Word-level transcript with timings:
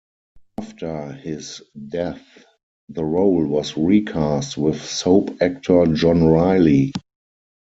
After 0.59 1.11
his 1.11 1.61
death, 1.89 2.25
the 2.89 3.05
role 3.05 3.45
was 3.45 3.77
recast 3.77 4.57
with 4.57 4.81
soap 4.83 5.39
actor 5.43 5.85
John 5.93 6.23
Reilly. 6.23 6.91